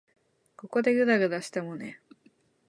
[0.57, 1.99] ここでぐだぐだしてもね。